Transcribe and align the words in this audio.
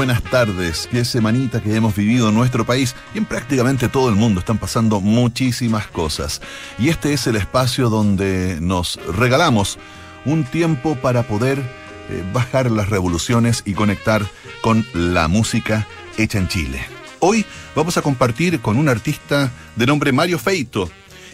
buenas 0.00 0.22
tardes. 0.22 0.88
Qué 0.90 1.04
semanita 1.04 1.60
que 1.60 1.74
hemos 1.74 1.94
vivido 1.94 2.30
en 2.30 2.34
nuestro 2.34 2.64
país 2.64 2.96
y 3.14 3.18
en 3.18 3.26
prácticamente 3.26 3.90
todo 3.90 4.08
el 4.08 4.14
mundo 4.14 4.40
están 4.40 4.56
pasando 4.56 4.98
muchísimas 4.98 5.88
cosas. 5.88 6.40
Y 6.78 6.88
este 6.88 7.12
es 7.12 7.26
el 7.26 7.36
espacio 7.36 7.90
donde 7.90 8.56
nos 8.62 8.98
regalamos 9.14 9.78
un 10.24 10.44
tiempo 10.44 10.94
para 10.94 11.24
poder 11.24 11.58
eh, 11.58 12.24
bajar 12.32 12.70
las 12.70 12.88
revoluciones 12.88 13.62
y 13.66 13.74
conectar 13.74 14.24
con 14.62 14.86
la 14.94 15.28
música 15.28 15.86
hecha 16.16 16.38
en 16.38 16.48
Chile. 16.48 16.80
Hoy 17.18 17.44
vamos 17.76 17.98
a 17.98 18.02
compartir 18.02 18.60
con 18.60 18.78
un 18.78 18.88
artista 18.88 19.50
de 19.76 19.86
nombre 19.86 20.12
Mario 20.12 20.38
Feito. 20.38 20.90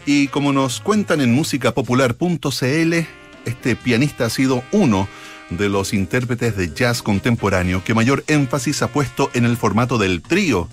Y 0.06 0.26
como 0.26 0.52
nos 0.52 0.80
cuentan 0.80 1.20
en 1.20 1.32
musicapopular.cl, 1.32 2.94
este 3.44 3.76
pianista 3.76 4.24
ha 4.24 4.30
sido 4.30 4.64
uno 4.72 5.06
de 5.06 5.25
los 5.50 5.92
intérpretes 5.94 6.56
de 6.56 6.72
jazz 6.72 7.02
contemporáneo 7.02 7.82
que 7.84 7.94
mayor 7.94 8.24
énfasis 8.26 8.82
ha 8.82 8.88
puesto 8.88 9.30
en 9.34 9.44
el 9.44 9.56
formato 9.56 9.98
del 9.98 10.22
trío. 10.22 10.68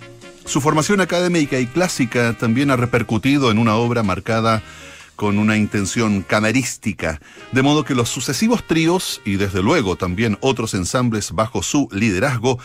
Su 0.45 0.61
formación 0.61 1.01
académica 1.01 1.59
y 1.59 1.67
clásica 1.67 2.35
también 2.37 2.71
ha 2.71 2.75
repercutido 2.75 3.51
en 3.51 3.59
una 3.59 3.75
obra 3.75 4.03
marcada 4.03 4.61
con 5.15 5.37
una 5.37 5.57
intención 5.57 6.21
camerística, 6.21 7.21
de 7.51 7.61
modo 7.61 7.85
que 7.85 7.95
los 7.95 8.09
sucesivos 8.09 8.65
tríos 8.65 9.21
y 9.23 9.35
desde 9.35 9.61
luego 9.61 9.95
también 9.95 10.37
otros 10.41 10.73
ensambles 10.73 11.31
bajo 11.31 11.61
su 11.61 11.87
liderazgo 11.91 12.59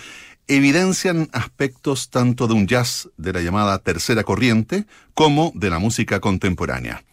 evidencian 0.48 1.28
aspectos 1.32 2.08
tanto 2.08 2.46
de 2.48 2.54
un 2.54 2.66
jazz 2.66 3.10
de 3.18 3.34
la 3.34 3.42
llamada 3.42 3.78
tercera 3.78 4.24
corriente 4.24 4.86
como 5.12 5.52
de 5.54 5.68
la 5.68 5.78
música 5.78 6.20
contemporánea. 6.20 7.04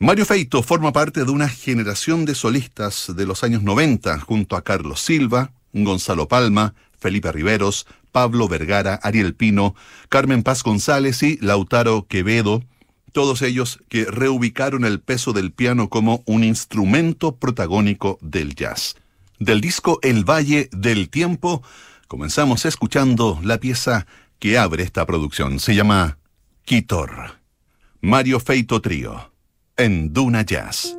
Mario 0.00 0.26
Feito 0.26 0.62
forma 0.62 0.92
parte 0.92 1.24
de 1.24 1.30
una 1.32 1.48
generación 1.48 2.24
de 2.24 2.36
solistas 2.36 3.12
de 3.16 3.26
los 3.26 3.42
años 3.42 3.64
90 3.64 4.20
junto 4.20 4.54
a 4.54 4.62
Carlos 4.62 5.00
Silva, 5.00 5.50
Gonzalo 5.72 6.28
Palma, 6.28 6.74
Felipe 7.00 7.32
Riveros, 7.32 7.84
Pablo 8.12 8.46
Vergara, 8.46 9.00
Ariel 9.02 9.34
Pino, 9.34 9.74
Carmen 10.08 10.44
Paz 10.44 10.62
González 10.62 11.24
y 11.24 11.36
Lautaro 11.38 12.06
Quevedo, 12.06 12.62
todos 13.10 13.42
ellos 13.42 13.80
que 13.88 14.04
reubicaron 14.04 14.84
el 14.84 15.00
peso 15.00 15.32
del 15.32 15.50
piano 15.50 15.88
como 15.88 16.22
un 16.26 16.44
instrumento 16.44 17.34
protagónico 17.34 18.18
del 18.20 18.54
jazz. 18.54 18.94
Del 19.40 19.60
disco 19.60 19.98
El 20.02 20.22
Valle 20.22 20.68
del 20.70 21.08
Tiempo, 21.08 21.64
comenzamos 22.06 22.66
escuchando 22.66 23.40
la 23.42 23.58
pieza 23.58 24.06
que 24.38 24.58
abre 24.58 24.84
esta 24.84 25.04
producción. 25.06 25.58
Se 25.58 25.74
llama 25.74 26.18
Quitor. 26.64 27.40
Mario 28.00 28.38
Feito 28.38 28.80
Trío 28.80 29.32
en 29.78 30.12
Duna 30.12 30.42
Jazz. 30.44 30.98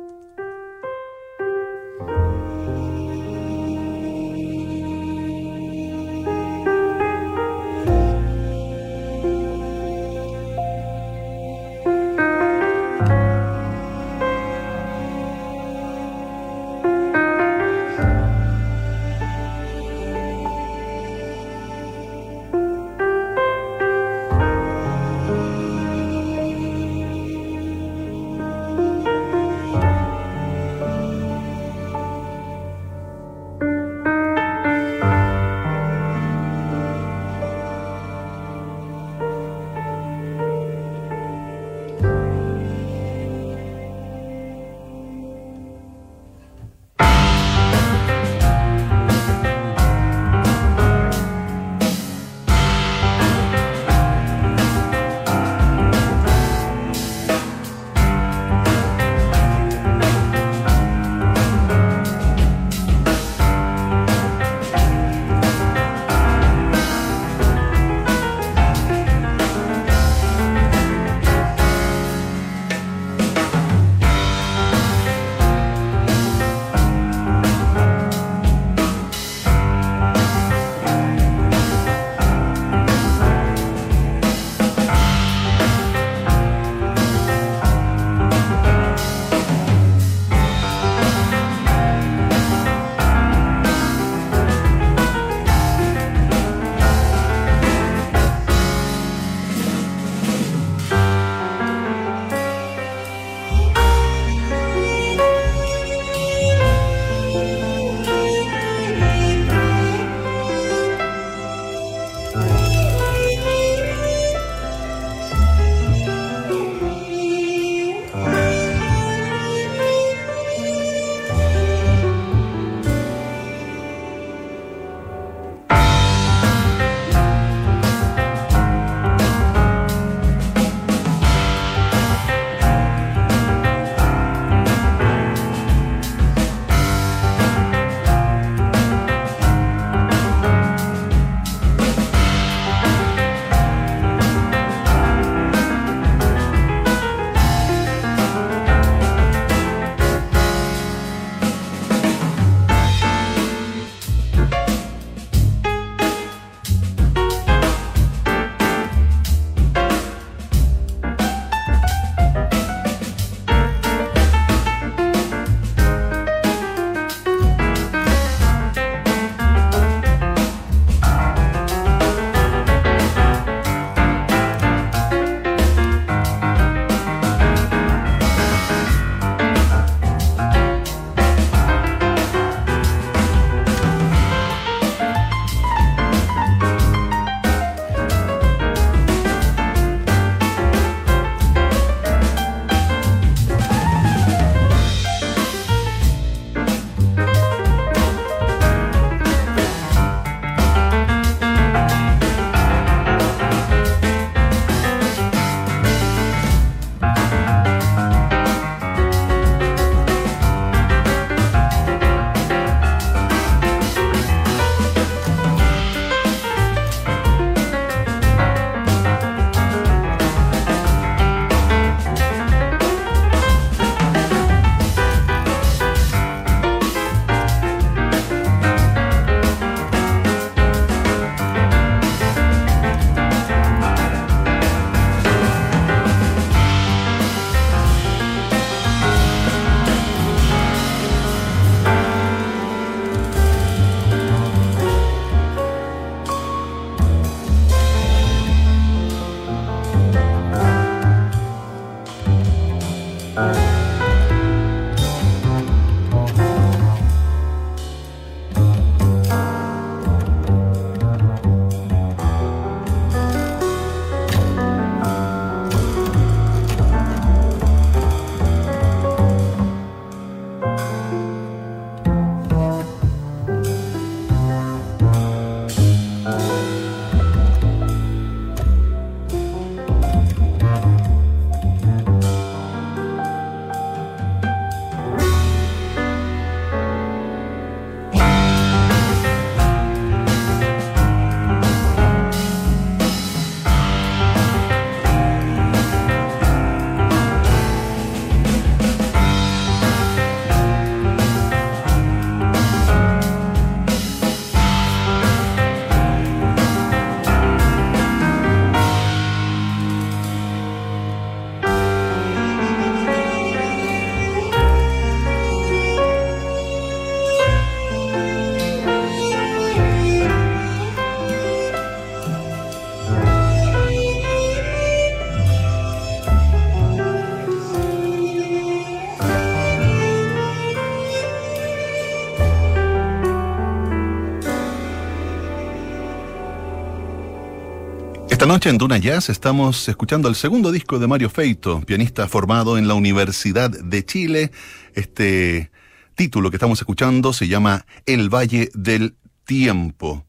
Noche 338.50 338.68
en 338.68 338.78
Duna 338.78 338.98
Jazz 338.98 339.28
estamos 339.28 339.88
escuchando 339.88 340.28
el 340.28 340.34
segundo 340.34 340.72
disco 340.72 340.98
de 340.98 341.06
Mario 341.06 341.30
Feito, 341.30 341.80
pianista 341.82 342.26
formado 342.26 342.78
en 342.78 342.88
la 342.88 342.94
Universidad 342.94 343.70
de 343.70 344.04
Chile. 344.04 344.50
Este 344.92 345.70
título 346.16 346.50
que 346.50 346.56
estamos 346.56 346.80
escuchando 346.80 347.32
se 347.32 347.46
llama 347.46 347.86
El 348.06 348.28
Valle 348.28 348.68
del 348.74 349.14
Tiempo. 349.44 350.26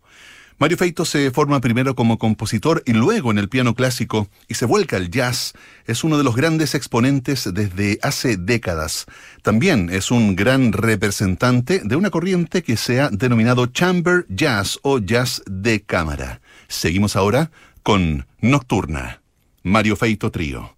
Mario 0.60 0.78
Feito 0.78 1.06
se 1.06 1.32
forma 1.32 1.60
primero 1.62 1.96
como 1.96 2.20
compositor 2.20 2.84
y 2.86 2.94
luego 2.94 3.32
en 3.32 3.40
el 3.40 3.50
piano 3.50 3.74
clásico 3.74 4.28
y 4.48 4.54
se 4.54 4.68
vuelca 4.68 4.98
al 4.98 5.10
jazz. 5.10 5.54
Es 5.88 6.04
uno 6.04 6.20
de 6.20 6.24
los 6.24 6.36
grandes 6.36 6.76
exponentes 6.76 7.50
desde 7.52 7.98
hace 8.04 8.38
décadas. 8.38 9.08
También 9.42 9.90
es 9.90 10.12
un 10.12 10.36
gran 10.36 10.74
representante 10.74 11.82
de 11.84 11.96
una 11.96 12.12
corriente 12.12 12.62
que 12.62 12.78
se 12.78 13.02
ha 13.02 13.10
denominado 13.10 13.66
chamber 13.66 14.28
jazz 14.30 14.78
o 14.84 15.00
jazz 15.00 15.42
de 15.48 15.82
cámara. 15.82 16.42
Seguimos 16.68 17.16
ahora 17.16 17.50
con 17.84 18.28
Nocturna, 18.40 19.22
Mario 19.64 19.96
Feito 19.96 20.32
Trío, 20.32 20.76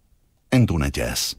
en 0.52 0.66
Duna 0.66 0.90
Jazz. 0.90 1.38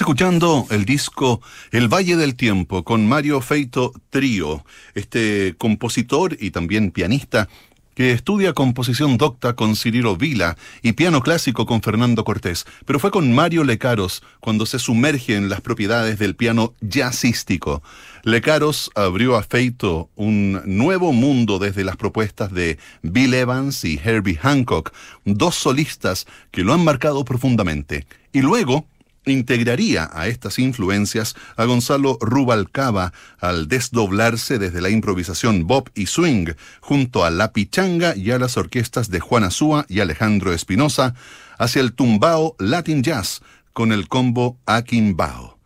Escuchando 0.00 0.66
el 0.70 0.86
disco 0.86 1.42
El 1.72 1.92
Valle 1.92 2.16
del 2.16 2.34
Tiempo 2.34 2.84
con 2.84 3.06
Mario 3.06 3.42
Feito 3.42 3.92
Trío, 4.08 4.64
este 4.94 5.54
compositor 5.58 6.38
y 6.40 6.52
también 6.52 6.90
pianista 6.90 7.50
que 7.94 8.12
estudia 8.12 8.54
composición 8.54 9.18
docta 9.18 9.52
con 9.56 9.76
Cirilo 9.76 10.16
Vila 10.16 10.56
y 10.80 10.92
piano 10.92 11.20
clásico 11.20 11.66
con 11.66 11.82
Fernando 11.82 12.24
Cortés, 12.24 12.64
pero 12.86 12.98
fue 12.98 13.10
con 13.10 13.34
Mario 13.34 13.62
Lecaros 13.62 14.22
cuando 14.40 14.64
se 14.64 14.78
sumerge 14.78 15.36
en 15.36 15.50
las 15.50 15.60
propiedades 15.60 16.18
del 16.18 16.34
piano 16.34 16.72
jazzístico. 16.80 17.82
Lecaros 18.22 18.90
abrió 18.94 19.36
a 19.36 19.42
Feito 19.42 20.08
un 20.16 20.62
nuevo 20.64 21.12
mundo 21.12 21.58
desde 21.58 21.84
las 21.84 21.98
propuestas 21.98 22.50
de 22.50 22.78
Bill 23.02 23.34
Evans 23.34 23.84
y 23.84 24.00
Herbie 24.02 24.38
Hancock, 24.38 24.94
dos 25.26 25.56
solistas 25.56 26.26
que 26.50 26.64
lo 26.64 26.72
han 26.72 26.82
marcado 26.82 27.22
profundamente. 27.26 28.06
Y 28.32 28.40
luego 28.40 28.86
integraría 29.26 30.08
a 30.12 30.26
estas 30.26 30.58
influencias 30.58 31.34
a 31.56 31.64
Gonzalo 31.64 32.18
Rubalcaba 32.20 33.12
al 33.38 33.68
desdoblarse 33.68 34.58
desde 34.58 34.80
la 34.80 34.90
improvisación 34.90 35.66
bop 35.66 35.88
y 35.94 36.06
swing 36.06 36.52
junto 36.80 37.24
a 37.24 37.30
la 37.30 37.52
pichanga 37.52 38.16
y 38.16 38.30
a 38.30 38.38
las 38.38 38.56
orquestas 38.56 39.10
de 39.10 39.20
Juan 39.20 39.44
Azúa 39.44 39.86
y 39.88 40.00
Alejandro 40.00 40.52
Espinosa 40.52 41.14
hacia 41.58 41.82
el 41.82 41.92
tumbao 41.92 42.56
Latin 42.58 43.02
Jazz 43.02 43.42
con 43.72 43.92
el 43.92 44.08
combo 44.08 44.58
Akinbao. 44.66 45.58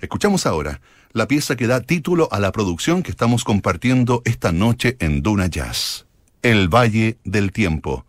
Escuchamos 0.00 0.46
ahora 0.46 0.80
la 1.12 1.26
pieza 1.26 1.56
que 1.56 1.66
da 1.66 1.80
título 1.80 2.28
a 2.30 2.40
la 2.40 2.52
producción 2.52 3.02
que 3.02 3.10
estamos 3.10 3.44
compartiendo 3.44 4.20
esta 4.24 4.52
noche 4.52 4.96
en 5.00 5.22
Duna 5.22 5.46
Jazz, 5.46 6.06
El 6.42 6.68
Valle 6.68 7.16
del 7.24 7.52
Tiempo, 7.52 8.04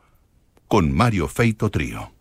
con 0.68 0.92
Mario 0.92 1.30
Feito 1.30 1.72
Trío. 1.72 2.12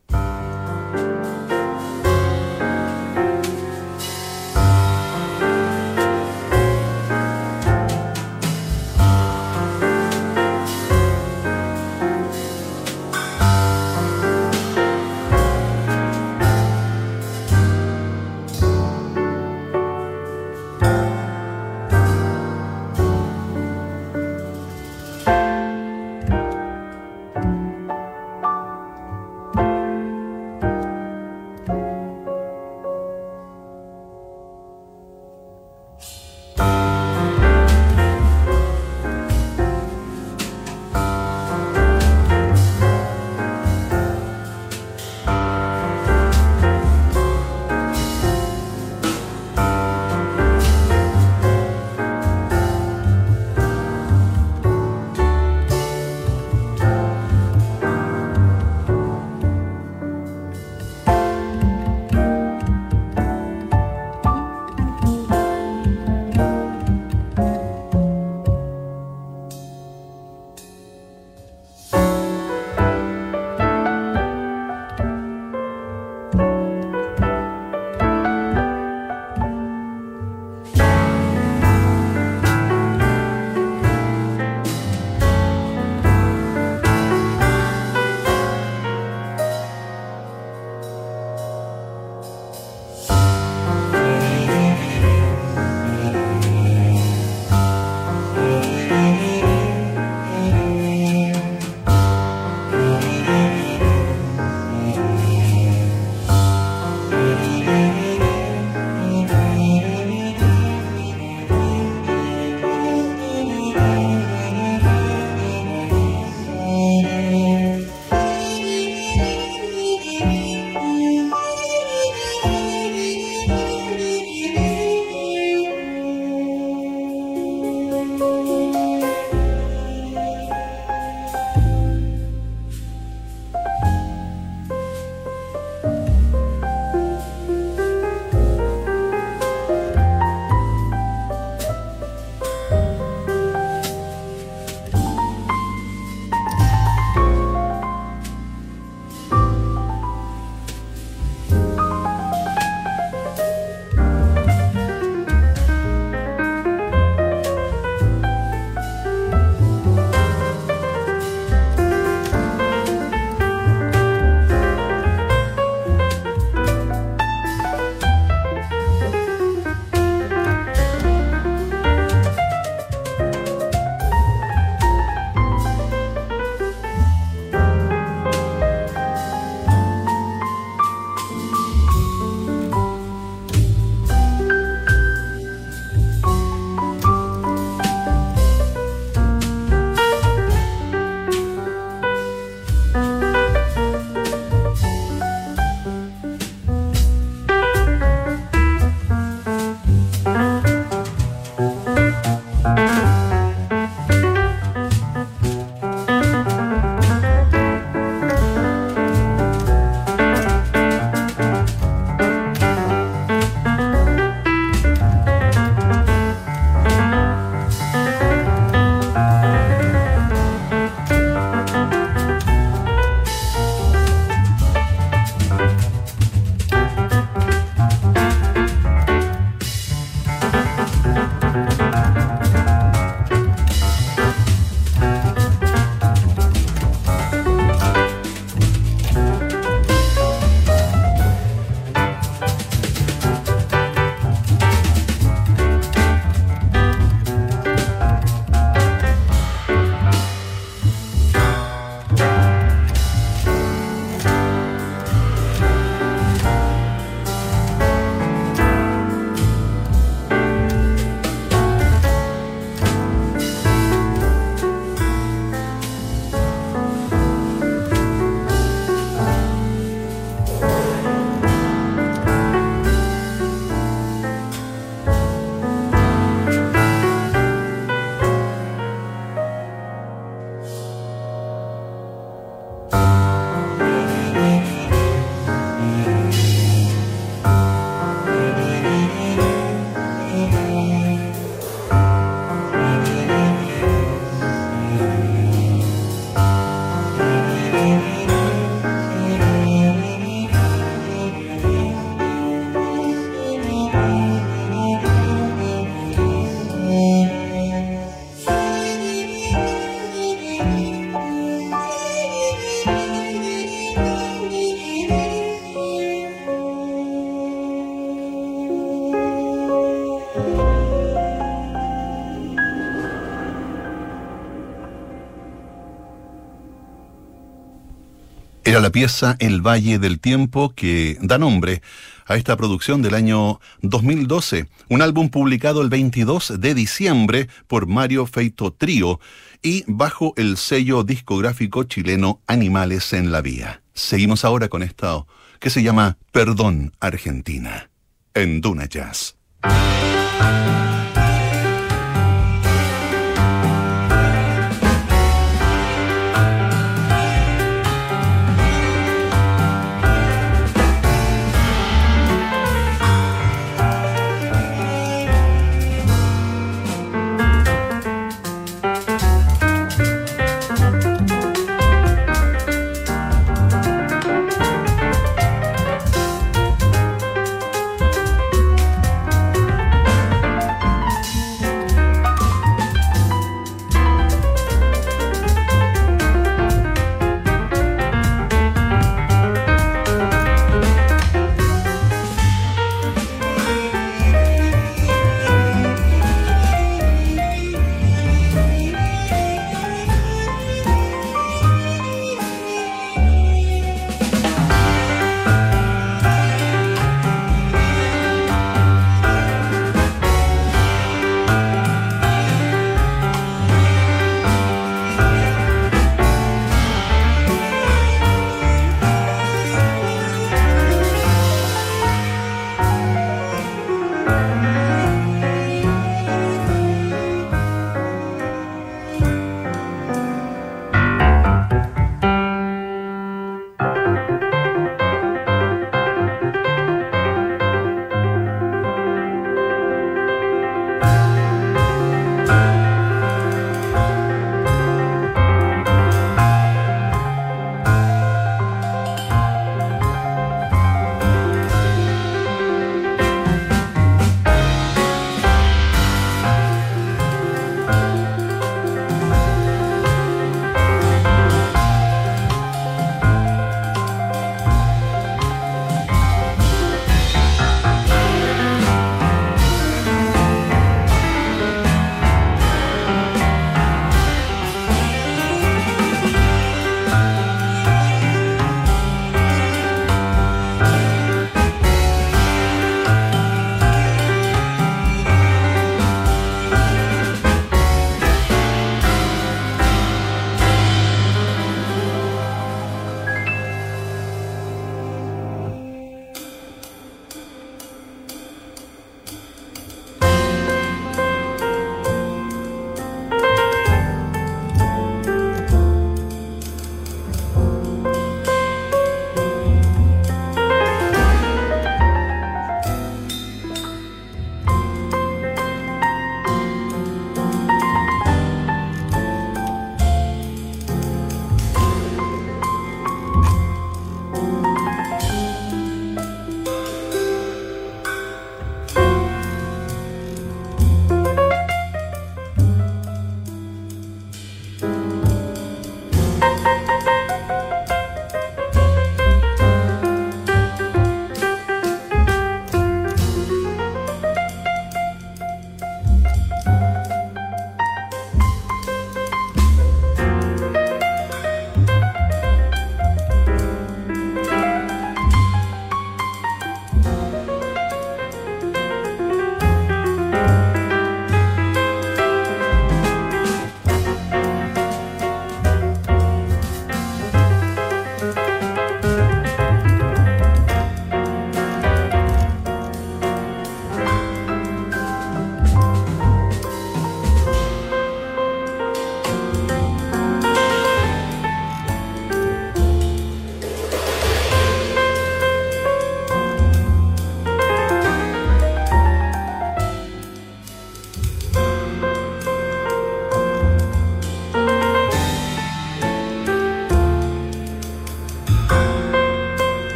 La 328.81 328.91
pieza 328.91 329.37
El 329.39 329.67
Valle 329.67 329.99
del 329.99 330.21
Tiempo 330.21 330.75
que 330.75 331.17
da 331.23 331.39
nombre 331.39 331.81
a 332.27 332.37
esta 332.37 332.57
producción 332.59 333.01
del 333.01 333.15
año 333.15 333.59
2012, 333.81 334.69
un 334.91 335.01
álbum 335.01 335.31
publicado 335.31 335.81
el 335.81 335.89
22 335.89 336.61
de 336.61 336.75
diciembre 336.75 337.49
por 337.69 337.87
Mario 337.87 338.27
Feito 338.27 338.73
Trío 338.75 339.19
y 339.63 339.85
bajo 339.87 340.35
el 340.37 340.59
sello 340.59 341.05
discográfico 341.05 341.85
chileno 341.85 342.43
Animales 342.47 343.15
en 343.15 343.33
la 343.33 343.41
Vía. 343.41 343.83
Seguimos 343.95 344.45
ahora 344.45 344.69
con 344.69 344.83
esto 344.83 345.27
que 345.59 345.71
se 345.71 345.83
llama 345.83 346.19
Perdón 346.31 346.93
Argentina 347.01 347.89
en 348.35 348.61
Duna 348.61 348.85
Jazz. 348.85 349.37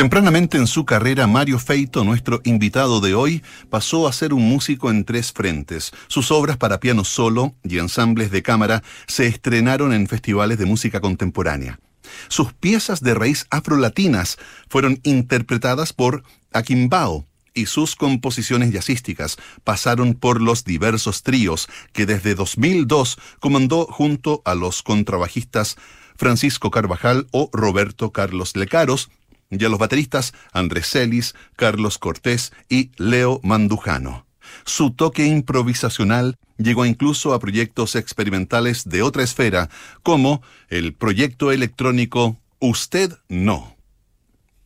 Tempranamente 0.00 0.56
en 0.56 0.66
su 0.66 0.86
carrera, 0.86 1.26
Mario 1.26 1.58
Feito, 1.58 2.04
nuestro 2.04 2.40
invitado 2.44 3.02
de 3.02 3.14
hoy, 3.14 3.42
pasó 3.68 4.08
a 4.08 4.14
ser 4.14 4.32
un 4.32 4.48
músico 4.48 4.90
en 4.90 5.04
tres 5.04 5.30
frentes. 5.30 5.92
Sus 6.08 6.30
obras 6.30 6.56
para 6.56 6.80
piano 6.80 7.04
solo 7.04 7.54
y 7.64 7.76
ensambles 7.76 8.30
de 8.30 8.42
cámara 8.42 8.82
se 9.06 9.26
estrenaron 9.26 9.92
en 9.92 10.08
festivales 10.08 10.56
de 10.56 10.64
música 10.64 11.02
contemporánea. 11.02 11.80
Sus 12.28 12.54
piezas 12.54 13.02
de 13.02 13.12
raíz 13.12 13.46
afrolatinas 13.50 14.38
fueron 14.70 15.00
interpretadas 15.02 15.92
por 15.92 16.22
Aquimbao, 16.50 17.26
y 17.52 17.66
sus 17.66 17.94
composiciones 17.94 18.72
jazzísticas 18.72 19.36
pasaron 19.64 20.14
por 20.14 20.40
los 20.40 20.64
diversos 20.64 21.22
tríos 21.22 21.68
que 21.92 22.06
desde 22.06 22.34
2002 22.34 23.18
comandó 23.38 23.84
junto 23.84 24.40
a 24.46 24.54
los 24.54 24.82
contrabajistas 24.82 25.76
Francisco 26.16 26.70
Carvajal 26.70 27.26
o 27.32 27.50
Roberto 27.52 28.12
Carlos 28.12 28.56
Lecaros, 28.56 29.10
y 29.50 29.64
a 29.64 29.68
los 29.68 29.78
bateristas 29.78 30.32
Andrés 30.52 30.88
Celis, 30.88 31.34
Carlos 31.56 31.98
Cortés 31.98 32.52
y 32.68 32.92
Leo 32.96 33.40
Mandujano. 33.42 34.26
Su 34.64 34.92
toque 34.92 35.26
improvisacional 35.26 36.36
llegó 36.56 36.86
incluso 36.86 37.34
a 37.34 37.40
proyectos 37.40 37.96
experimentales 37.96 38.88
de 38.88 39.02
otra 39.02 39.22
esfera, 39.22 39.68
como 40.02 40.42
el 40.68 40.94
proyecto 40.94 41.52
electrónico 41.52 42.38
Usted 42.58 43.16
No. 43.28 43.76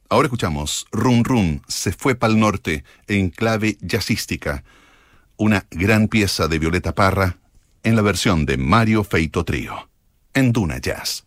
Ahora 0.09 0.27
escuchamos 0.27 0.87
Run 0.93 1.25
Run 1.25 1.63
se 1.67 1.93
fue 1.93 2.15
pa'l 2.15 2.39
norte 2.39 2.85
en 3.07 3.31
clave 3.31 3.79
jazzística, 3.81 4.65
una 5.37 5.67
gran 5.71 6.09
pieza 6.09 6.47
de 6.47 6.59
Violeta 6.59 6.95
Parra 6.95 7.39
en 7.83 7.97
la 7.97 8.03
versión 8.03 8.47
de 8.47 8.57
Mario 8.57 9.05
Feito 9.05 9.45
Trío, 9.45 9.89
en 10.33 10.53
Duna 10.53 10.79
Jazz. 10.79 11.25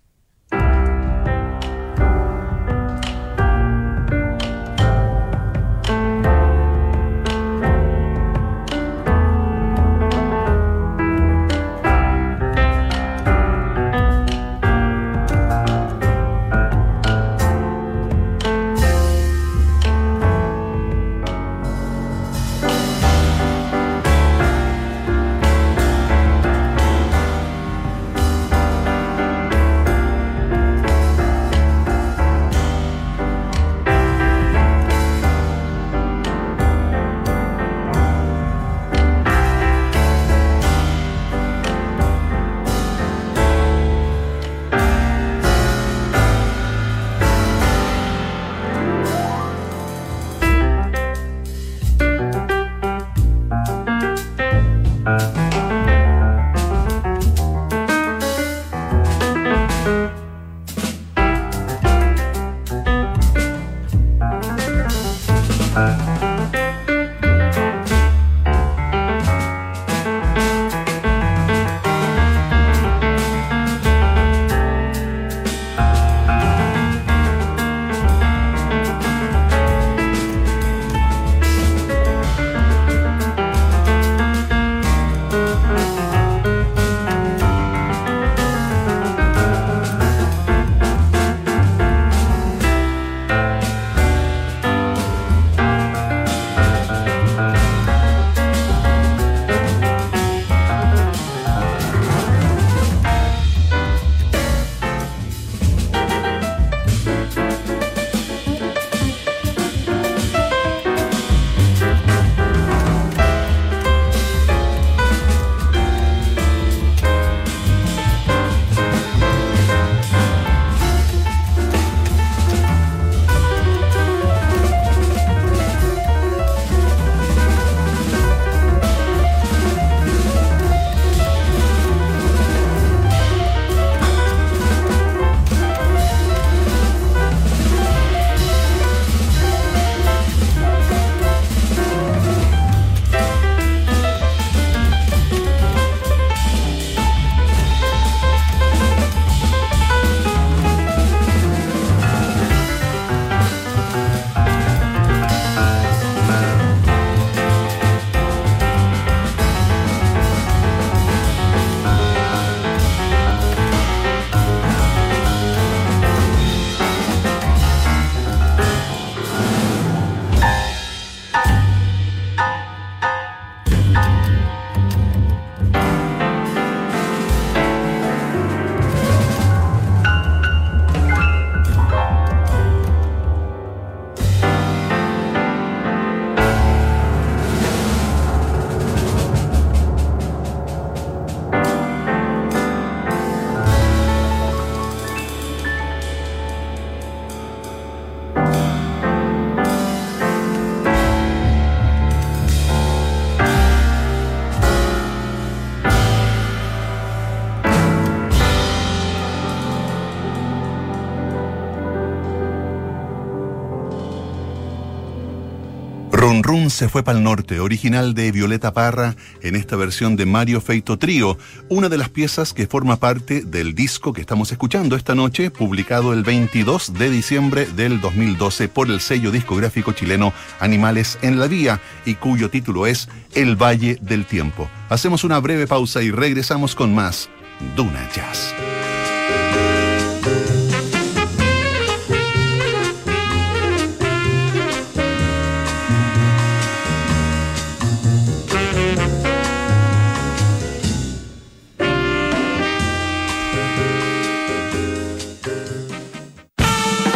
Run 216.48 216.70
se 216.70 216.88
fue 216.88 217.04
para 217.04 217.18
el 217.18 217.26
norte, 217.26 217.60
original 217.60 218.14
de 218.14 218.32
Violeta 218.32 218.74
Parra, 218.74 219.18
en 219.42 219.58
esta 219.58 219.76
versión 219.76 220.16
de 220.16 220.26
Mario 220.26 220.62
Feito 220.62 220.98
Trío, 220.98 221.38
una 221.68 221.90
de 221.90 221.98
las 221.98 222.08
piezas 222.08 222.54
que 222.54 222.68
forma 222.68 222.96
parte 222.96 223.42
del 223.42 223.76
disco 223.76 224.14
que 224.14 224.22
estamos 224.22 224.50
escuchando 224.54 224.96
esta 224.96 225.14
noche, 225.14 225.52
publicado 225.52 226.14
el 226.14 226.24
22 226.24 226.94
de 226.94 227.10
diciembre 227.10 227.66
del 227.66 228.00
2012 228.00 228.70
por 228.70 228.90
el 228.90 229.02
sello 229.02 229.30
discográfico 229.30 229.92
chileno 229.92 230.32
Animales 230.62 231.20
en 231.22 231.38
la 231.38 231.48
Vía 231.48 231.82
y 232.06 232.16
cuyo 232.16 232.50
título 232.50 232.88
es 232.88 233.10
El 233.36 233.62
Valle 233.62 233.98
del 234.02 234.26
Tiempo. 234.26 234.70
Hacemos 234.88 235.26
una 235.26 235.40
breve 235.40 235.68
pausa 235.68 236.02
y 236.02 236.12
regresamos 236.12 236.76
con 236.76 236.96
más 236.96 237.30
Duna 237.76 238.10
Jazz. 238.16 238.54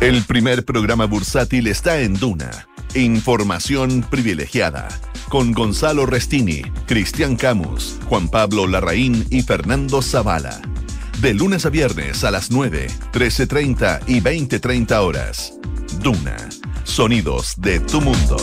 El 0.00 0.22
primer 0.22 0.64
programa 0.64 1.06
bursátil 1.06 1.66
está 1.66 1.98
en 1.98 2.14
Duna. 2.14 2.68
Información 2.94 4.06
privilegiada. 4.08 4.86
Con 5.28 5.50
Gonzalo 5.50 6.06
Restini, 6.06 6.62
Cristian 6.86 7.34
Camus, 7.34 7.98
Juan 8.04 8.28
Pablo 8.28 8.68
Larraín 8.68 9.26
y 9.28 9.42
Fernando 9.42 10.00
Zavala. 10.00 10.62
De 11.20 11.34
lunes 11.34 11.66
a 11.66 11.70
viernes 11.70 12.22
a 12.22 12.30
las 12.30 12.52
9, 12.52 12.86
13.30 13.12 14.02
y 14.06 14.20
20.30 14.20 14.92
horas. 15.00 15.54
Duna. 16.00 16.36
Sonidos 16.84 17.60
de 17.60 17.80
tu 17.80 18.00
mundo. 18.00 18.36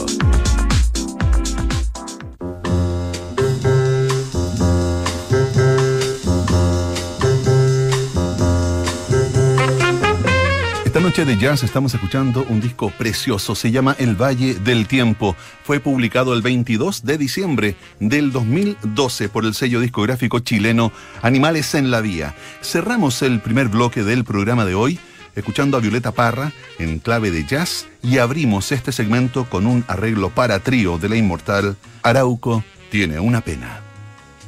Noche 11.15 11.33
de 11.33 11.37
jazz 11.37 11.63
estamos 11.63 11.93
escuchando 11.93 12.45
un 12.49 12.59
disco 12.59 12.89
precioso, 12.89 13.55
se 13.55 13.71
llama 13.71 13.95
El 13.99 14.21
Valle 14.21 14.55
del 14.55 14.85
Tiempo. 14.85 15.33
Fue 15.63 15.79
publicado 15.79 16.33
el 16.33 16.41
22 16.41 17.05
de 17.05 17.17
diciembre 17.17 17.77
del 18.01 18.33
2012 18.33 19.29
por 19.29 19.45
el 19.45 19.53
sello 19.53 19.79
discográfico 19.79 20.39
chileno 20.39 20.91
Animales 21.21 21.73
en 21.73 21.89
la 21.89 22.01
Vía. 22.01 22.35
Cerramos 22.61 23.21
el 23.21 23.39
primer 23.39 23.69
bloque 23.69 24.03
del 24.03 24.25
programa 24.25 24.65
de 24.65 24.75
hoy 24.75 24.99
escuchando 25.37 25.77
a 25.77 25.79
Violeta 25.79 26.11
Parra 26.11 26.51
en 26.79 26.99
clave 26.99 27.31
de 27.31 27.45
jazz 27.45 27.87
y 28.03 28.17
abrimos 28.17 28.73
este 28.73 28.91
segmento 28.91 29.45
con 29.45 29.67
un 29.67 29.85
arreglo 29.87 30.31
para 30.31 30.59
trío 30.59 30.97
de 30.97 31.07
la 31.07 31.15
inmortal 31.15 31.77
Arauco 32.03 32.61
tiene 32.91 33.21
una 33.21 33.39
pena. 33.39 33.79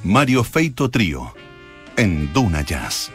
Mario 0.04 0.44
Feito 0.44 0.90
Trío 0.90 1.34
en 1.96 2.34
Duna 2.34 2.62
Jazz. 2.62 3.10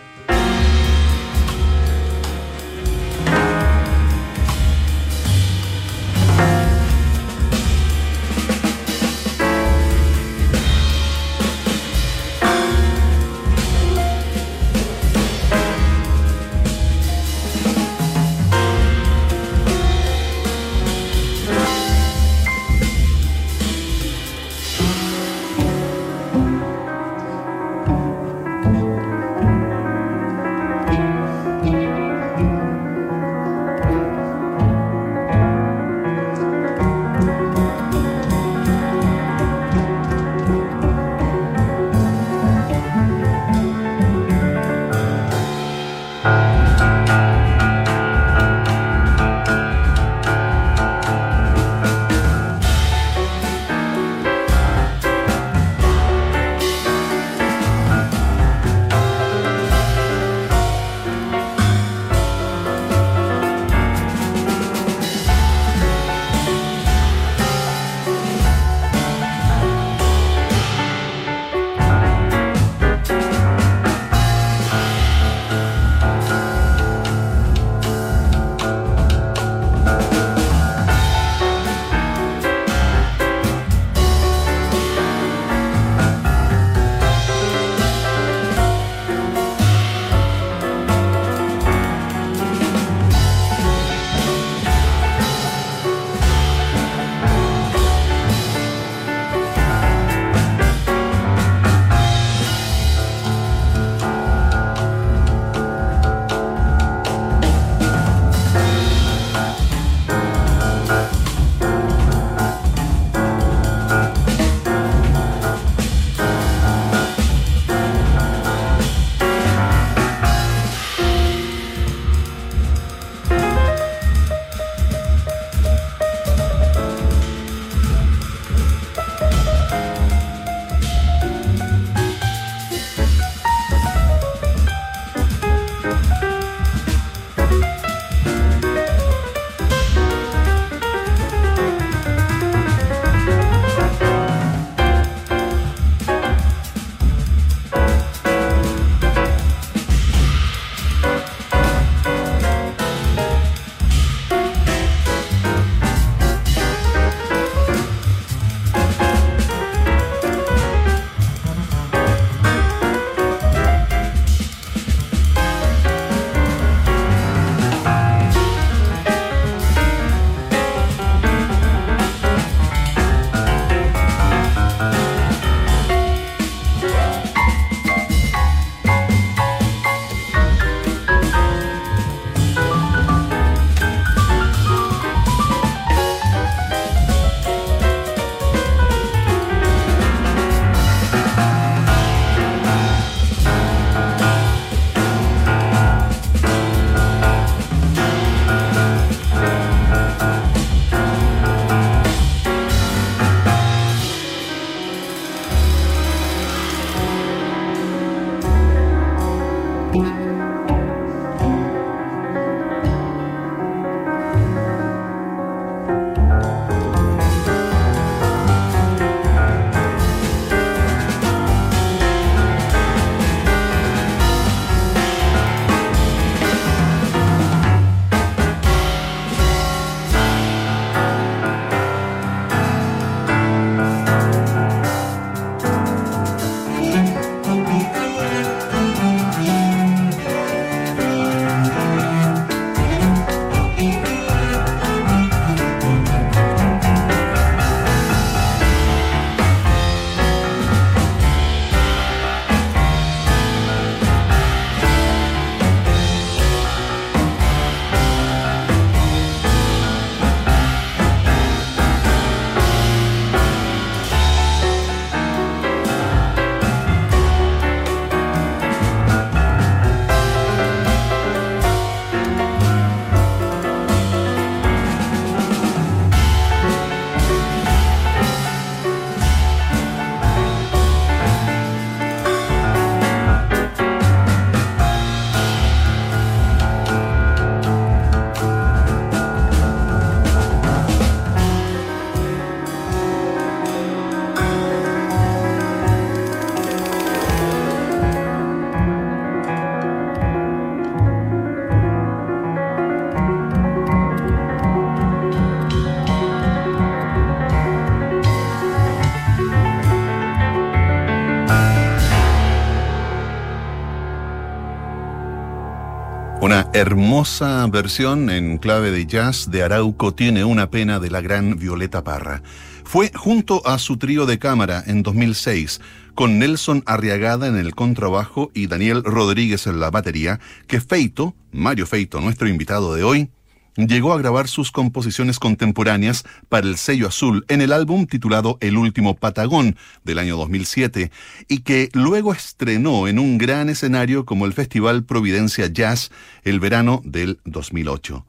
Hermosa 316.74 317.66
versión 317.66 318.30
en 318.30 318.56
clave 318.56 318.90
de 318.90 319.04
jazz 319.04 319.50
de 319.50 319.62
Arauco 319.62 320.14
tiene 320.14 320.44
una 320.44 320.70
pena 320.70 321.00
de 321.00 321.10
la 321.10 321.20
gran 321.20 321.58
Violeta 321.58 322.02
Parra. 322.02 322.42
Fue 322.84 323.10
junto 323.14 323.66
a 323.66 323.78
su 323.78 323.98
trío 323.98 324.24
de 324.24 324.38
cámara 324.38 324.82
en 324.86 325.02
2006, 325.02 325.80
con 326.14 326.38
Nelson 326.38 326.82
Arriagada 326.86 327.46
en 327.46 327.56
el 327.56 327.74
contrabajo 327.74 328.50
y 328.54 328.68
Daniel 328.68 329.04
Rodríguez 329.04 329.66
en 329.66 329.80
la 329.80 329.90
batería, 329.90 330.40
que 330.66 330.80
Feito, 330.80 331.34
Mario 331.52 331.86
Feito, 331.86 332.20
nuestro 332.20 332.48
invitado 332.48 332.94
de 332.94 333.04
hoy, 333.04 333.30
llegó 333.76 334.12
a 334.12 334.18
grabar 334.18 334.48
sus 334.48 334.70
composiciones 334.70 335.38
contemporáneas 335.38 336.24
para 336.48 336.66
el 336.66 336.76
sello 336.76 337.08
azul 337.08 337.44
en 337.48 337.60
el 337.60 337.72
álbum 337.72 338.06
titulado 338.06 338.58
El 338.60 338.76
último 338.76 339.14
Patagón 339.14 339.76
del 340.04 340.18
año 340.18 340.36
2007 340.36 341.10
y 341.48 341.58
que 341.60 341.88
luego 341.92 342.32
estrenó 342.32 343.08
en 343.08 343.18
un 343.18 343.38
gran 343.38 343.68
escenario 343.68 344.24
como 344.24 344.46
el 344.46 344.52
Festival 344.52 345.04
Providencia 345.04 345.66
Jazz 345.66 346.10
el 346.44 346.60
verano 346.60 347.00
del 347.04 347.40
2008. 347.44 348.26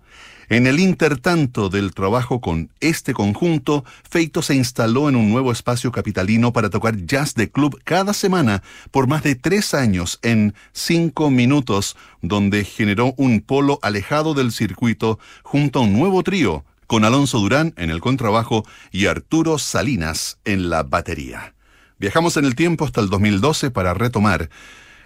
En 0.49 0.67
el 0.67 0.79
intertanto 0.79 1.69
del 1.69 1.93
trabajo 1.93 2.41
con 2.41 2.69
este 2.81 3.13
conjunto, 3.13 3.85
Feito 4.09 4.41
se 4.41 4.55
instaló 4.55 5.07
en 5.07 5.15
un 5.15 5.29
nuevo 5.29 5.51
espacio 5.51 5.91
capitalino 5.91 6.51
para 6.51 6.69
tocar 6.69 6.97
jazz 7.05 7.33
de 7.35 7.49
club 7.49 7.79
cada 7.83 8.13
semana 8.13 8.61
por 8.91 9.07
más 9.07 9.23
de 9.23 9.35
tres 9.35 9.73
años 9.73 10.19
en 10.21 10.53
cinco 10.73 11.29
minutos, 11.29 11.95
donde 12.21 12.65
generó 12.65 13.13
un 13.17 13.39
polo 13.39 13.79
alejado 13.81 14.33
del 14.33 14.51
circuito 14.51 15.17
junto 15.43 15.79
a 15.79 15.83
un 15.83 15.93
nuevo 15.93 16.23
trío, 16.23 16.65
con 16.87 17.05
Alonso 17.05 17.39
Durán 17.39 17.73
en 17.77 17.89
el 17.89 18.01
contrabajo 18.01 18.65
y 18.91 19.05
Arturo 19.05 19.57
Salinas 19.57 20.39
en 20.43 20.69
la 20.69 20.83
batería. 20.83 21.55
Viajamos 21.99 22.35
en 22.35 22.43
el 22.43 22.55
tiempo 22.55 22.83
hasta 22.83 22.99
el 22.99 23.09
2012 23.09 23.71
para 23.71 23.93
retomar 23.93 24.49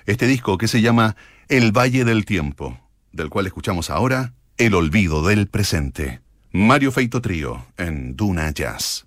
este 0.08 0.26
disco 0.26 0.58
que 0.58 0.68
se 0.68 0.82
llama 0.82 1.16
El 1.48 1.72
Valle 1.72 2.06
del 2.06 2.26
Tiempo, 2.26 2.80
del 3.12 3.30
cual 3.30 3.46
escuchamos 3.46 3.92
ahora 3.92 4.34
el 4.58 4.74
olvido 4.74 5.22
del 5.22 5.48
presente. 5.48 6.22
Mario 6.52 6.92
Feito 6.92 7.22
Trío 7.22 7.66
en 7.78 8.16
Duna 8.16 8.50
Jazz. 8.52 9.06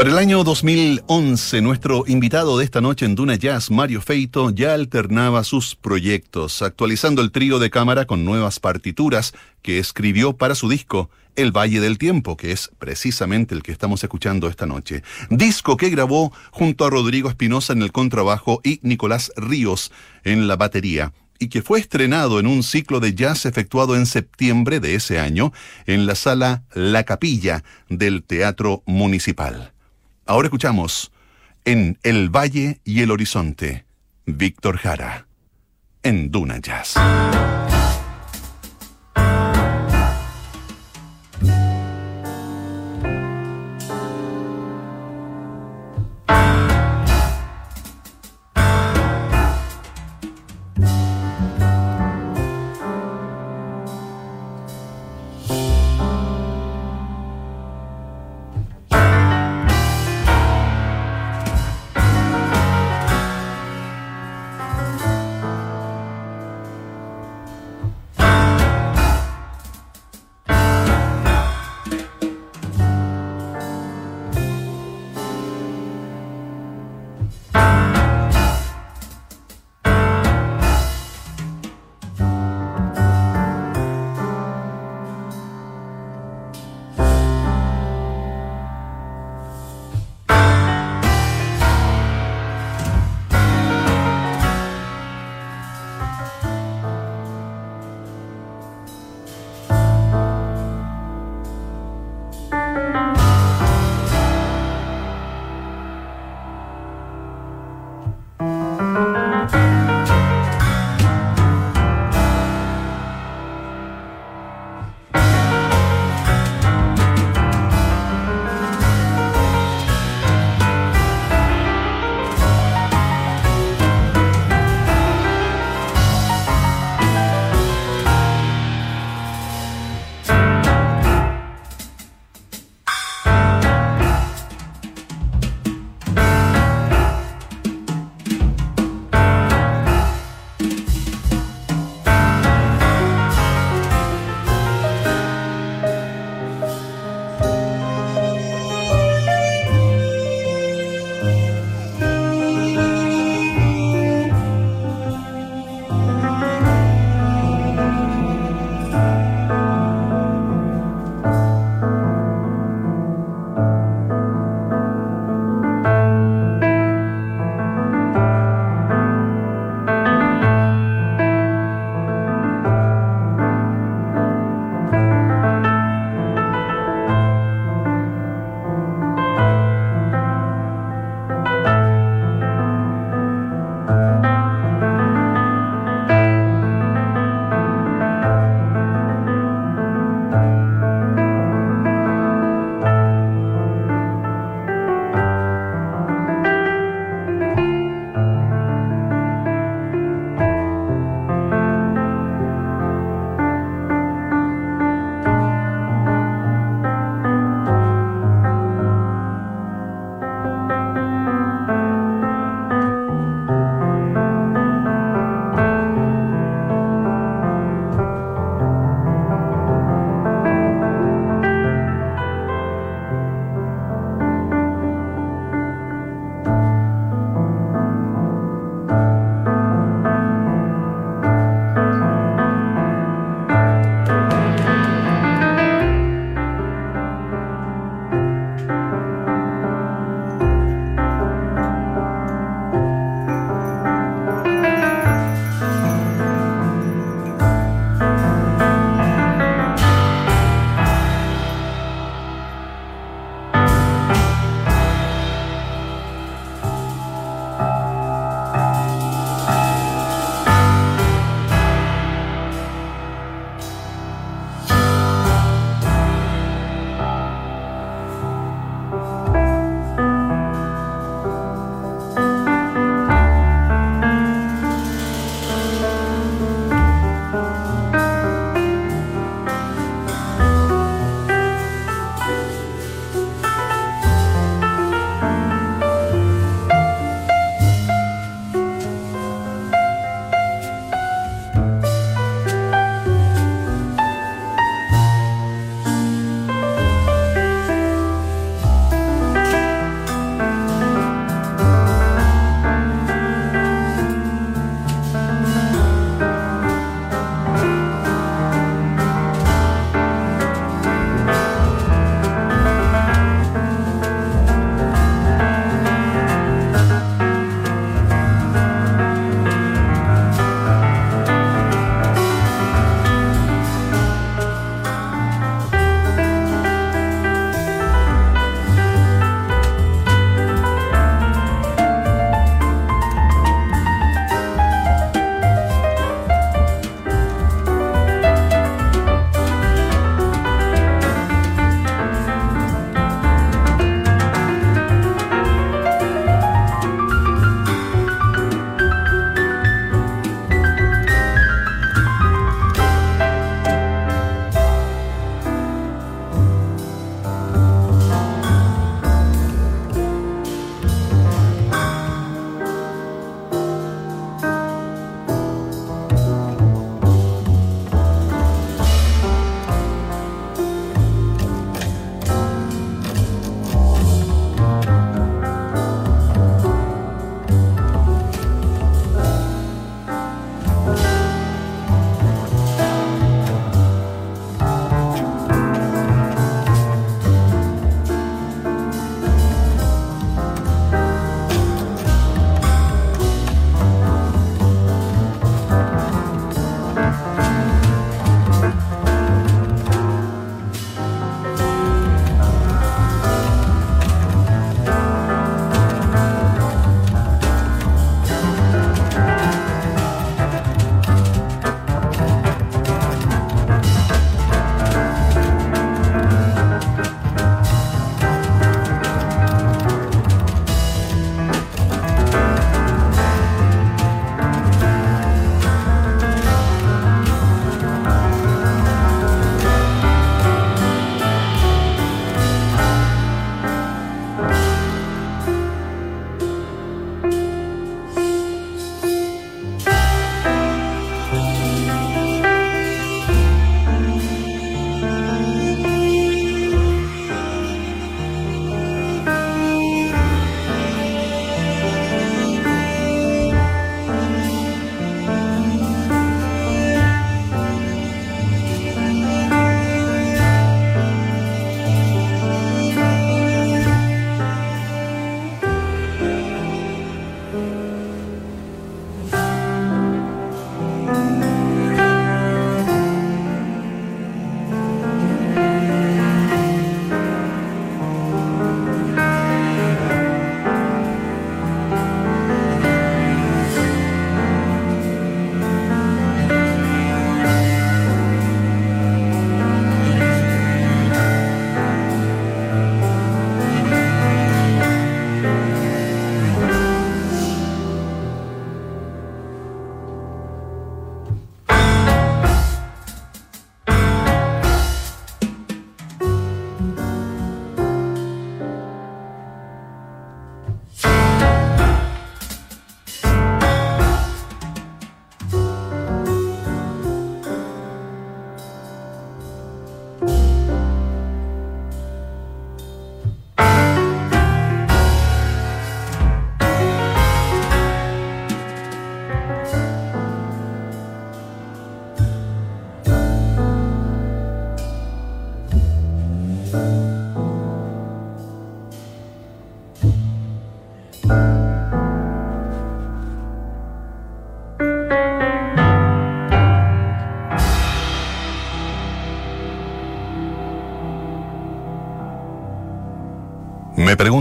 Para 0.00 0.12
el 0.12 0.18
año 0.18 0.44
2011, 0.44 1.60
nuestro 1.60 2.04
invitado 2.06 2.56
de 2.56 2.64
esta 2.64 2.80
noche 2.80 3.04
en 3.04 3.14
Duna 3.14 3.34
Jazz, 3.34 3.70
Mario 3.70 4.00
Feito, 4.00 4.48
ya 4.48 4.72
alternaba 4.72 5.44
sus 5.44 5.76
proyectos, 5.76 6.62
actualizando 6.62 7.20
el 7.20 7.30
trío 7.30 7.58
de 7.58 7.68
cámara 7.68 8.06
con 8.06 8.24
nuevas 8.24 8.60
partituras 8.60 9.34
que 9.60 9.78
escribió 9.78 10.32
para 10.32 10.54
su 10.54 10.70
disco 10.70 11.10
El 11.36 11.54
Valle 11.54 11.82
del 11.82 11.98
Tiempo, 11.98 12.38
que 12.38 12.50
es 12.50 12.70
precisamente 12.78 13.54
el 13.54 13.62
que 13.62 13.72
estamos 13.72 14.02
escuchando 14.02 14.48
esta 14.48 14.64
noche. 14.64 15.02
Disco 15.28 15.76
que 15.76 15.90
grabó 15.90 16.32
junto 16.50 16.86
a 16.86 16.90
Rodrigo 16.90 17.28
Espinosa 17.28 17.74
en 17.74 17.82
el 17.82 17.92
contrabajo 17.92 18.62
y 18.64 18.80
Nicolás 18.82 19.30
Ríos 19.36 19.92
en 20.24 20.48
la 20.48 20.56
batería 20.56 21.12
y 21.38 21.48
que 21.48 21.60
fue 21.60 21.78
estrenado 21.78 22.40
en 22.40 22.46
un 22.46 22.62
ciclo 22.62 23.00
de 23.00 23.14
jazz 23.14 23.44
efectuado 23.44 23.96
en 23.96 24.06
septiembre 24.06 24.80
de 24.80 24.94
ese 24.94 25.18
año 25.18 25.52
en 25.84 26.06
la 26.06 26.14
sala 26.14 26.62
La 26.72 27.04
Capilla 27.04 27.64
del 27.90 28.22
Teatro 28.22 28.82
Municipal. 28.86 29.74
Ahora 30.26 30.46
escuchamos 30.46 31.12
en 31.64 31.98
El 32.02 32.28
Valle 32.28 32.80
y 32.84 33.02
el 33.02 33.10
Horizonte, 33.10 33.84
Víctor 34.26 34.78
Jara, 34.78 35.26
en 36.02 36.30
Duna 36.30 36.58
Jazz. 36.58 36.94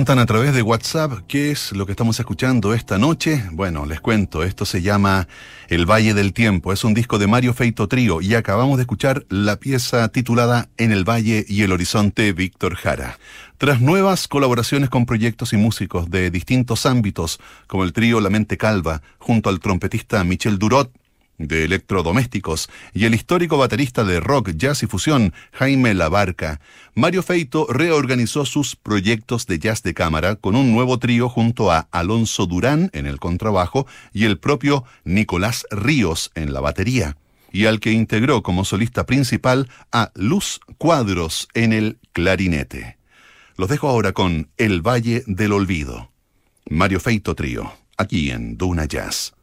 A 0.10 0.26
través 0.26 0.56
de 0.56 0.64
WhatsApp 0.64 1.20
qué 1.28 1.52
es 1.52 1.72
lo 1.72 1.86
que 1.86 1.92
estamos 1.92 2.20
escuchando 2.20 2.74
esta 2.74 2.98
noche. 2.98 3.44
Bueno, 3.52 3.86
les 3.86 4.02
cuento, 4.02 4.42
esto 4.42 4.66
se 4.66 4.82
llama 4.82 5.28
El 5.68 5.86
Valle 5.86 6.16
del 6.16 6.34
Tiempo. 6.34 6.74
Es 6.74 6.84
un 6.84 6.96
disco 6.96 7.20
de 7.20 7.28
Mario 7.28 7.54
Feito 7.54 7.88
Trío 7.88 8.20
y 8.20 8.34
acabamos 8.34 8.78
de 8.78 8.84
escuchar 8.84 9.28
la 9.30 9.58
pieza 9.58 10.08
titulada 10.08 10.68
En 10.78 10.92
el 10.92 11.08
Valle 11.08 11.46
y 11.48 11.62
el 11.62 11.72
Horizonte 11.72 12.34
Víctor 12.34 12.76
Jara. 12.76 13.20
Tras 13.60 13.82
nuevas 13.82 14.28
colaboraciones 14.28 14.90
con 14.90 15.06
proyectos 15.06 15.54
y 15.54 15.58
músicos 15.58 16.10
de 16.10 16.32
distintos 16.32 16.88
ámbitos, 16.88 17.40
como 17.68 17.84
el 17.84 17.94
trío 17.94 18.20
La 18.20 18.32
Mente 18.32 18.58
Calva, 18.58 19.04
junto 19.20 19.50
al 19.50 19.60
trompetista 19.60 20.24
Michel 20.24 20.58
Durot, 20.58 20.92
de 21.40 21.64
electrodomésticos 21.64 22.70
y 22.94 23.06
el 23.06 23.16
histórico 23.16 23.58
baterista 23.58 24.04
de 24.04 24.20
rock, 24.20 24.52
jazz 24.52 24.84
y 24.84 24.88
fusión, 24.88 25.34
Jaime 25.54 25.96
Labarca, 25.96 26.62
Mario 26.94 27.24
Feito 27.24 27.66
reorganizó 27.70 28.46
sus 28.46 28.76
proyectos 28.76 29.48
de 29.48 29.58
jazz 29.58 29.82
de 29.82 29.96
cámara 29.96 30.36
con 30.36 30.56
un 30.56 30.72
nuevo 30.72 31.00
trío 31.00 31.30
junto 31.30 31.72
a 31.72 31.88
Alonso 31.92 32.46
Durán 32.46 32.92
en 32.94 33.08
el 33.08 33.20
contrabajo 33.20 33.88
y 34.14 34.26
el 34.26 34.38
propio 34.38 34.84
Nicolás 35.06 35.66
Ríos 35.72 36.32
en 36.36 36.54
la 36.54 36.60
batería, 36.60 37.18
y 37.52 37.66
al 37.66 37.80
que 37.80 37.92
integró 37.92 38.44
como 38.44 38.66
solista 38.66 39.06
principal 39.06 39.70
a 39.92 40.12
Luz 40.14 40.60
Cuadros 40.78 41.48
en 41.54 41.74
el 41.74 41.98
clarinete. 42.12 42.98
Los 43.56 43.70
dejo 43.70 43.90
ahora 43.90 44.12
con 44.12 44.50
El 44.58 44.82
Valle 44.82 45.24
del 45.26 45.54
Olvido. 45.54 46.12
Mario 46.70 47.00
Feito 47.00 47.34
Trío, 47.34 47.74
aquí 47.98 48.30
en 48.30 48.58
Duna 48.58 48.86
Jazz. 48.86 49.34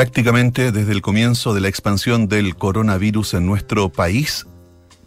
Prácticamente 0.00 0.72
desde 0.72 0.92
el 0.92 1.02
comienzo 1.02 1.52
de 1.52 1.60
la 1.60 1.68
expansión 1.68 2.26
del 2.26 2.56
coronavirus 2.56 3.34
en 3.34 3.44
nuestro 3.44 3.90
país, 3.90 4.46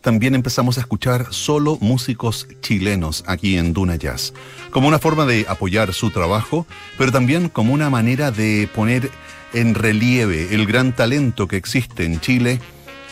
también 0.02 0.36
empezamos 0.36 0.78
a 0.78 0.82
escuchar 0.82 1.34
solo 1.34 1.80
músicos 1.82 2.48
chilenos 2.62 3.24
aquí 3.26 3.58
en 3.58 3.74
Duna 3.74 3.96
Jazz, 3.96 4.36
como 4.70 4.88
una 4.88 5.00
forma 5.00 5.26
de 5.26 5.48
apoyar 5.50 5.96
su 5.96 6.12
trabajo, 6.12 6.68
pero 6.96 7.12
también 7.12 7.50
como 7.50 7.74
una 7.74 7.90
manera 7.90 8.30
de 8.30 8.70
poner 8.76 9.10
en 9.54 9.74
relieve 9.74 10.54
el 10.54 10.68
gran 10.68 10.96
talento 10.96 11.48
que 11.48 11.58
existe 11.58 12.06
en 12.06 12.22
Chile 12.22 12.62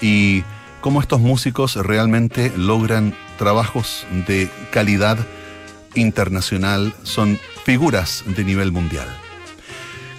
y 0.03 0.43
cómo 0.81 1.01
estos 1.01 1.19
músicos 1.19 1.77
realmente 1.77 2.53
logran 2.55 3.15
trabajos 3.39 4.05
de 4.27 4.51
calidad 4.71 5.17
internacional, 5.95 6.93
son 7.01 7.39
figuras 7.65 8.23
de 8.27 8.43
nivel 8.43 8.71
mundial. 8.71 9.07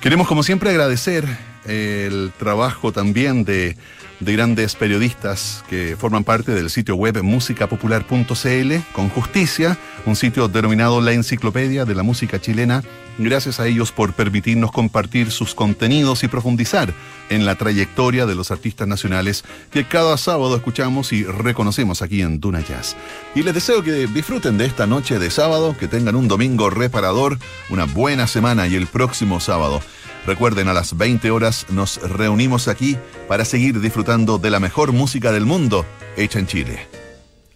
Queremos 0.01 0.27
como 0.27 0.43
siempre 0.43 0.71
agradecer 0.71 1.52
el 1.67 2.33
trabajo 2.39 2.93
también 2.93 3.45
de 3.45 3.77
de 4.23 4.33
grandes 4.35 4.77
periodistas 4.77 5.65
que 5.69 5.97
forman 5.99 6.23
parte 6.23 6.53
del 6.53 6.71
sitio 6.71 6.95
web 6.95 7.23
musicapopular.cl 7.23 8.73
con 8.93 9.09
justicia, 9.09 9.77
un 10.07 10.15
sitio 10.15 10.47
denominado 10.47 11.01
la 11.01 11.13
enciclopedia 11.13 11.85
de 11.85 11.95
la 11.95 12.05
música 12.05 12.41
chilena. 12.41 12.85
Gracias 13.19 13.59
a 13.59 13.67
ellos 13.67 13.91
por 13.91 14.13
permitirnos 14.13 14.71
compartir 14.71 15.31
sus 15.33 15.55
contenidos 15.55 16.23
y 16.23 16.29
profundizar 16.29 16.95
en 17.31 17.45
la 17.45 17.57
trayectoria 17.57 18.25
de 18.25 18.35
los 18.35 18.51
artistas 18.51 18.87
nacionales 18.87 19.45
que 19.71 19.87
cada 19.87 20.17
sábado 20.17 20.55
escuchamos 20.57 21.13
y 21.13 21.25
reconocemos 21.25 22.01
aquí 22.01 22.23
en 22.23 22.41
Duna 22.41 22.61
Jazz. 22.61 22.97
Y 23.35 23.43
les 23.43 23.55
deseo 23.55 23.83
que 23.83 24.07
disfruten 24.07 24.57
de 24.57 24.67
esta 24.67 24.87
noche 24.87 25.19
de 25.19 25.31
sábado, 25.31 25.77
que 25.79 25.89
tengan 25.89 26.15
un 26.15 26.29
domingo 26.29 26.71
reparador, 26.71 27.39
una 27.71 27.85
buena 27.85 28.27
semana 28.27 28.69
y 28.69 28.77
el 28.77 28.87
próximo 28.87 29.41
sábado 29.41 29.83
Recuerden, 30.27 30.69
a 30.69 30.73
las 30.73 30.97
20 30.97 31.31
horas 31.31 31.67
nos 31.69 32.01
reunimos 32.03 32.69
aquí 32.69 32.97
para 33.29 33.45
seguir 33.45 33.81
disfrutando 33.81 34.39
de 34.39 34.51
la 34.51 34.61
mejor 34.61 34.93
música 34.93 35.33
del 35.33 35.47
mundo 35.47 35.85
hecha 36.17 36.39
en 36.39 36.47
Chile. 36.47 36.87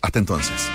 Hasta 0.01 0.19
entonces. 0.19 0.69